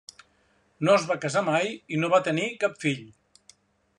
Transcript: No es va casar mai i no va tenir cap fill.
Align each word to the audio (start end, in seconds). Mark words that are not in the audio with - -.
No 0.87 0.95
es 0.99 1.05
va 1.11 1.17
casar 1.25 1.43
mai 1.51 1.69
i 1.97 2.01
no 2.05 2.11
va 2.15 2.21
tenir 2.31 2.49
cap 2.65 2.83
fill. 2.87 3.07